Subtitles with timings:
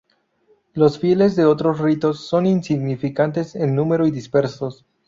[0.73, 4.87] Los fieles de otros ritos son insignificantes en número y dispersos.